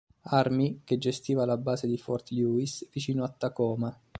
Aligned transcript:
Army", 0.33 0.81
che 0.83 0.97
gestiva 0.97 1.45
la 1.45 1.57
base 1.57 1.85
di 1.85 1.95
Fort 1.95 2.31
Lewis 2.31 2.89
vicino 2.91 3.23
a 3.23 3.29
Tacoma. 3.29 3.95